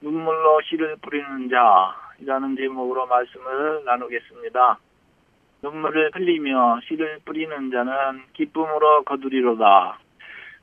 [0.00, 4.78] 눈물로 씨를 뿌리는 자이라는 제목으로 말씀을 나누겠습니다.
[5.62, 9.98] 눈물을 흘리며 씨를 뿌리는 자는 기쁨으로 거두리로다.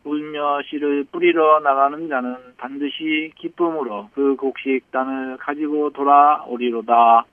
[0.05, 7.25] 울며 씨를 뿌리러 나가는 자는 반드시 기쁨으로 그 곡식 단을 가지고 돌아오리로다.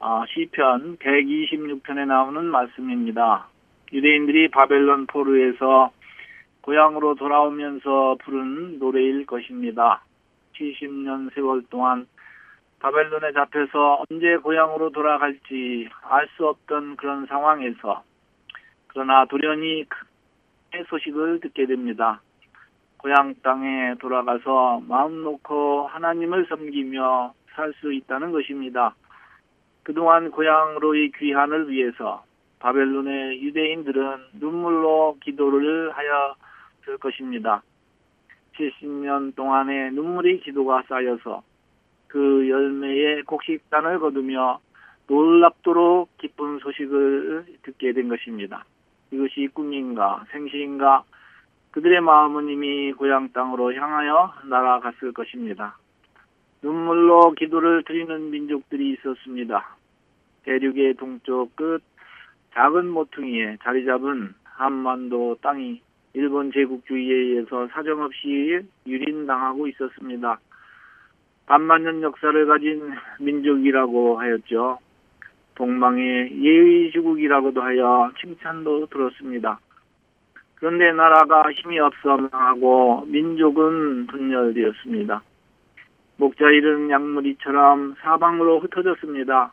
[0.00, 3.48] 아, 시편 126편에 나오는 말씀입니다.
[3.92, 5.90] 유대인들이 바벨론 포르에서
[6.60, 10.03] 고향으로 돌아오면서 부른 노래일 것입니다.
[10.54, 12.06] 70년 세월 동안
[12.80, 18.02] 바벨론에 잡혀서 언제 고향으로 돌아갈지 알 수 없던 그런 상황에서
[18.88, 19.86] 그러나 돌연히
[20.88, 22.20] 소식을 듣게 됩니다.
[22.98, 28.94] 고향 땅에 돌아가서 마음 놓고 하나님을 섬기며 살 수 있다는 것입니다.
[29.82, 32.24] 그동안 고향으로의 귀환을 위해서
[32.58, 37.62] 바벨론의 유대인들은 눈물로 기도를 하였을 것입니다.
[38.58, 41.42] 70년 동안의 눈물이 기도가 쌓여서
[42.08, 44.60] 그 열매의 곡식단을 거두며
[45.06, 48.64] 놀랍도록 기쁜 소식을 듣게 된 것입니다.
[49.10, 51.04] 이것이 꿈인가 생시인가
[51.72, 55.76] 그들의 마음은 이미 고향 땅으로 향하여 날아갔을 것입니다.
[56.62, 59.76] 눈물로 기도를 드리는 민족들이 있었습니다.
[60.44, 61.82] 대륙의 동쪽 끝
[62.54, 65.82] 작은 모퉁이에 자리 잡은 한반도 땅이
[66.14, 70.38] 일본 제국주의에 의해서 사정없이 유린당하고 있었습니다.
[71.46, 74.78] 반만년 역사를 가진 민족이라고 하였죠.
[75.56, 79.58] 동방의 예의시국이라고도 하여 칭찬도 들었습니다.
[80.54, 85.22] 그런데 나라가 힘이 없어 망하고 민족은 분열되었습니다.
[86.16, 89.52] 목자 잃은 약물이처럼 사방으로 흩어졌습니다.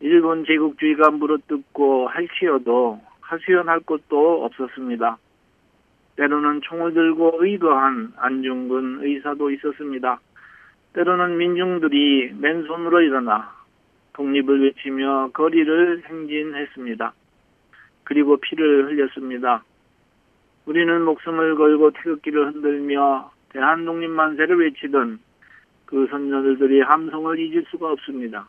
[0.00, 5.18] 일본 제국주의가 물어뜯고 할지어도 하수연할 곳도 없었습니다.
[6.18, 10.20] 때로는 총을 들고 의거한 안중근 의사도 있었습니다.
[10.94, 13.54] 때로는 민중들이 맨손으로 일어나
[14.14, 17.12] 독립을 외치며 거리를 행진했습니다.
[18.02, 19.62] 그리고 피를 흘렸습니다.
[20.66, 25.20] 우리는 목숨을 걸고 태극기를 흔들며 대한 독립 만세를 외치던
[25.86, 28.48] 그 선녀들의 함성을 잊을 수가 없습니다.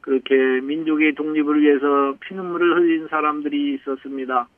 [0.00, 4.48] 그렇게 민족의 독립을 위해서 피눈물을 흘린 사람들이 있었습니다.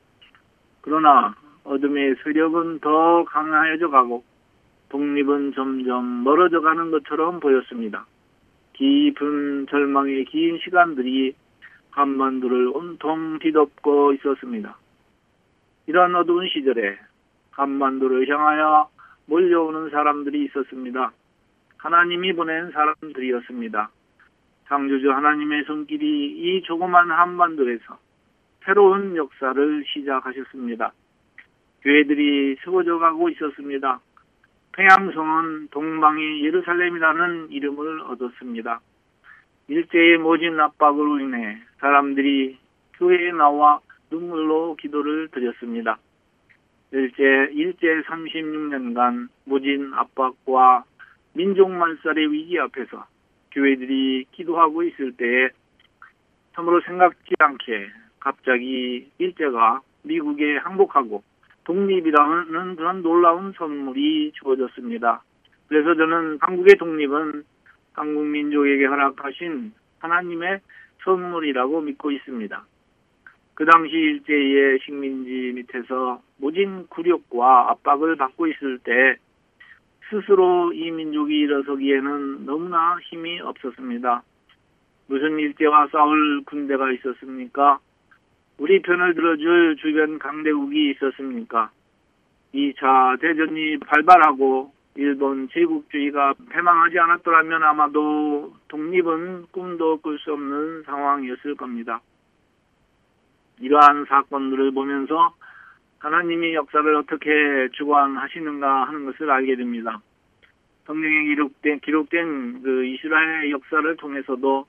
[0.79, 4.23] 그러나 어둠의 세력은 더 강해져 가고
[4.89, 8.05] 독립은 점점 멀어져 가는 것처럼 보였습니다.
[8.73, 11.35] 깊은 절망의 긴 시간들이
[11.91, 14.77] 한반도를 온통 뒤덮고 있었습니다.
[15.87, 16.97] 이러한 어두운 시절에
[17.51, 18.89] 한반도를 향하여
[19.25, 21.11] 몰려오는 사람들이 있었습니다.
[21.77, 23.89] 하나님이 보낸 사람들이었습니다.
[24.67, 27.97] 창조주 하나님의 손길이 이 조그만 한반도에서
[28.63, 30.93] 새로운 역사를 시작하셨습니다.
[31.83, 33.99] 교회들이 세워져 가고 있었습니다.
[34.71, 38.79] 평양성은 동방의 예루살렘이라는 이름을 얻었습니다.
[39.67, 42.57] 일제의 모진 압박으로 인해 사람들이
[42.93, 43.79] 교회에 나와
[44.09, 45.97] 눈물로 기도를 드렸습니다.
[46.91, 50.85] 일제, 일제 36년간 모진 압박과
[51.33, 53.05] 민족 말살의 위기 앞에서
[53.51, 55.49] 교회들이 기도하고 있을 때에
[56.55, 57.89] 참으로 생각지 않게
[58.19, 61.23] 갑자기 일제가 미국에 항복하고
[61.63, 65.23] 독립이라는 그런 놀라운 선물이 주어졌습니다.
[65.67, 67.43] 그래서 저는 한국의 독립은
[67.93, 70.59] 한국 민족에게 허락하신 하나님의
[71.03, 72.65] 선물이라고 믿고 있습니다.
[73.55, 79.17] 그 당시 일제의 식민지 밑에서 모진 굴욕과 압박을 받고 있을 때
[80.09, 84.23] 스스로 이 민족이 일어서기에는 너무나 힘이 없었습니다.
[85.07, 87.79] 무슨 일제와 싸울 군대가 있었습니까?
[88.57, 91.71] 우리 편을 들어줄 주변 강대국이 있었습니까?
[92.53, 102.01] 2차 대전이 발발하고 일본 제국주의가 패망하지 않았더라면 아마도 독립은 꿈도 꿀 수 없는 상황이었을 겁니다.
[103.59, 105.33] 이러한 사건들을 보면서
[105.97, 109.99] 하나님이 역사를 어떻게 주관하시는가 하는 것을 알게 됩니다.
[110.85, 114.67] 성경에 기록된, 기록된 그 이스라엘의 역사를 통해서도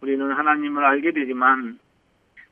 [0.00, 1.78] 우리는 하나님을 알게 되지만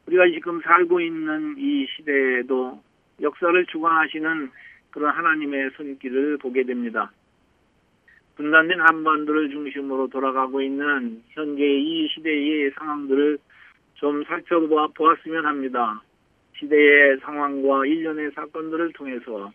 [0.09, 2.81] 우리가 지금 살고 있는 이 시대에도
[3.21, 4.51] 역사를 주관하시는
[4.91, 7.13] 그런 하나님의 손길을 보게 됩니다.
[8.37, 13.39] 분단된 한반도를 중심으로 돌아가고 있는 현재 이 시대의 상황들을
[13.95, 16.03] 좀 살펴보았으면 합니다.
[16.57, 19.53] 시대의 상황과 일련의 사건들을 통해서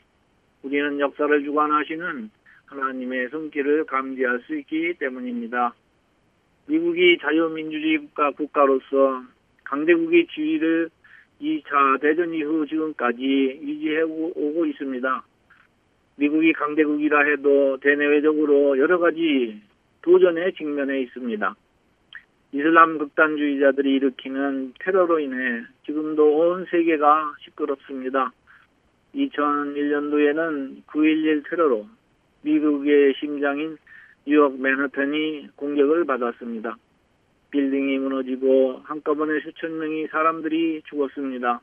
[0.61, 2.29] 우리는 역사를 주관하시는
[2.67, 5.73] 하나님의 손길을 감지할 수 있기 때문입니다.
[6.67, 9.23] 미국이 자유민주주의 국가 국가로서
[9.73, 10.89] 강대국의 지위를
[11.41, 13.23] 2차 대전 이후 지금까지
[13.63, 15.23] 유지해 오고 있습니다.
[16.17, 19.59] 미국이 강대국이라 해도 대내외적으로 여러 가지
[20.03, 21.55] 도전에 직면해 있습니다.
[22.51, 28.31] 이슬람 극단주의자들이 일으키는 테러로 인해 지금도 온 세계가 시끄럽습니다.
[29.15, 31.87] 2001년도에는 9.11 테러로
[32.43, 33.77] 미국의 심장인
[34.27, 36.77] 뉴욕 맨하탄이 공격을 받았습니다.
[37.53, 41.61] 빌딩이 무너지고 한꺼번에 수천 명의 사람들이 죽었습니다.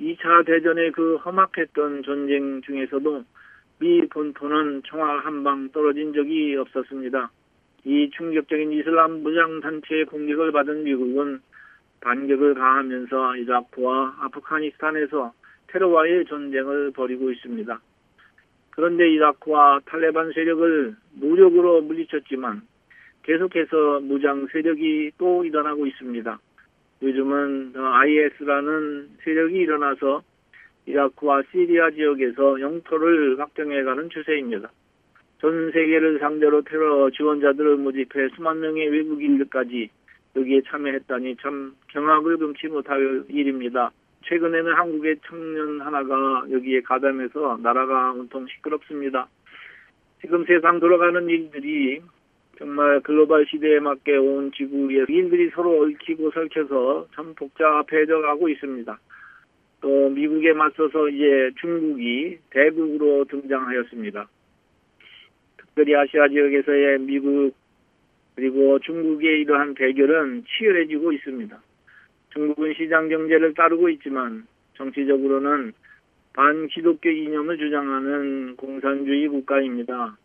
[0.00, 3.24] 2차 대전의 그 험악했던 전쟁 중에서도
[3.80, 7.30] 미 본토는 총알 한 방 떨어진 적이 없었습니다.
[7.84, 11.40] 이 충격적인 이슬람 무장단체의 공격을 받은 미국은
[12.02, 15.32] 반격을 가하면서 이라크와 아프가니스탄에서
[15.66, 17.80] 테러와의 전쟁을 벌이고 있습니다.
[18.70, 22.62] 그런데 이라크와 탈레반 세력을 무력으로 물리쳤지만
[23.30, 26.40] 계속해서 무장 세력이 또 일어나고 있습니다.
[27.00, 30.22] 요즘은 IS라는 세력이 일어나서
[30.86, 34.72] 이라크와 시리아 지역에서 영토를 확정해가는 추세입니다.
[35.38, 39.90] 전 세계를 상대로 테러 지원자들을 모집해 수만 명의 외국인들까지
[40.34, 43.92] 여기에 참여했다니 참 경악을 금치 못할 일입니다.
[44.24, 49.28] 최근에는 한국의 청년 하나가 여기에 가담해서 나라가 온통 시끄럽습니다.
[50.20, 52.00] 지금 세상 돌아가는 일들이
[52.60, 59.00] 정말 글로벌 시대에 맞게 온 지구의 일들이 서로 얽히고 설켜서 참 복잡해져 가고 있습니다.
[59.80, 64.28] 또 미국에 맞서서 이제 중국이 대국으로 등장하였습니다.
[65.56, 67.54] 특별히 아시아 지역에서의 미국
[68.34, 71.58] 그리고 중국의 이러한 대결은 치열해지고 있습니다.
[72.34, 75.72] 중국은 시장 경제를 따르고 있지만 정치적으로는
[76.34, 80.18] 반기독교 이념을 주장하는 공산주의 국가입니다.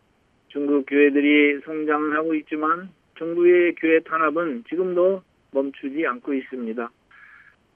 [0.56, 2.88] 중국 교회들이 성장을 하고 있지만
[3.18, 6.90] 중국의 교회 탄압은 지금도 멈추지 않고 있습니다.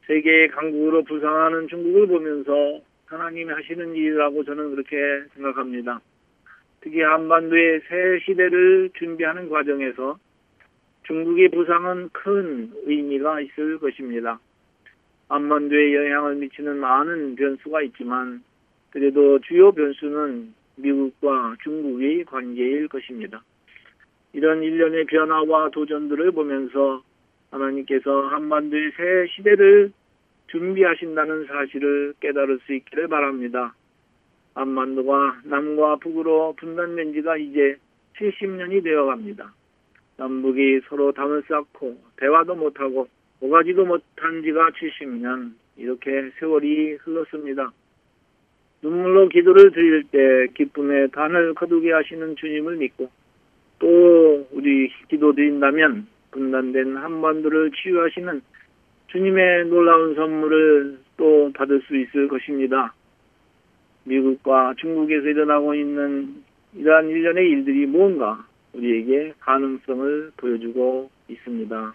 [0.06, 4.96] 세계의 강국으로 부상하는 중국을 보면서 하나님이 하시는 일이라고 저는 그렇게
[5.34, 6.00] 생각합니다.
[6.80, 10.18] 특히 한반도의 새 시대를 준비하는 과정에서
[11.02, 14.40] 중국의 부상은 큰 의미가 있을 것입니다.
[15.28, 18.42] 한반도에 영향을 미치는 많은 변수가 있지만
[18.88, 23.42] 그래도 주요 변수는 미국과 중국의 관계일 것입니다.
[24.32, 27.02] 이런 일련의 변화와 도전들을 보면서
[27.50, 29.92] 하나님께서 한반도의 새 시대를
[30.48, 33.74] 준비하신다는 사실을 깨달을 수 있기를 바랍니다.
[34.54, 37.76] 한반도가 남과 북으로 분단된 지가 이제
[38.18, 39.52] 70년이 되어 갑니다.
[40.16, 43.08] 남북이 서로 담을 쌓고 대화도 못하고
[43.40, 47.72] 오가지도 못한 지가 70년 이렇게 세월이 흘렀습니다.
[48.82, 53.10] 눈물로 기도를 드릴 때 기쁨의 단을 거두게 하시는 주님을 믿고
[53.78, 58.40] 또 우리 기도 드린다면 분단된 한반도를 치유하시는
[59.08, 62.94] 주님의 놀라운 선물을 또 받을 수 있을 것입니다.
[64.04, 66.42] 미국과 중국에서 일어나고 있는
[66.74, 71.94] 이러한 일련의 일들이 무언가 우리에게 가능성을 보여주고 있습니다.